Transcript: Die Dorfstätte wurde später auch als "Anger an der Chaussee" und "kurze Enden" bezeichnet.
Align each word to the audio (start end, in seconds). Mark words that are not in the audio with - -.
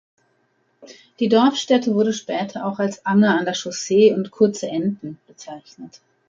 Die 1.19 1.29
Dorfstätte 1.29 1.93
wurde 1.93 2.11
später 2.11 2.65
auch 2.65 2.79
als 2.79 3.05
"Anger 3.05 3.37
an 3.37 3.45
der 3.45 3.53
Chaussee" 3.53 4.15
und 4.15 4.31
"kurze 4.31 4.67
Enden" 4.67 5.19
bezeichnet. 5.27 6.01